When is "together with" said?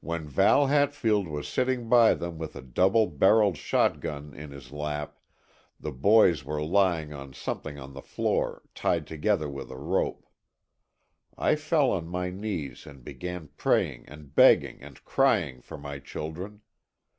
9.06-9.70